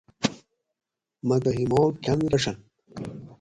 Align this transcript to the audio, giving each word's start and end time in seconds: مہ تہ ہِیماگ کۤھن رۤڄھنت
مہ 1.27 1.37
تہ 1.43 1.51
ہِیماگ 1.55 1.91
کۤھن 2.03 2.19
رۤڄھنت 2.31 2.59